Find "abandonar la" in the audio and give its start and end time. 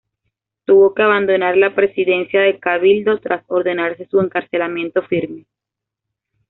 1.03-1.75